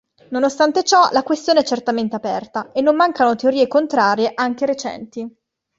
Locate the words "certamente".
1.63-2.15